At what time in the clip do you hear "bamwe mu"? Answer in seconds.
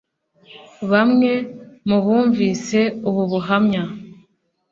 0.91-1.97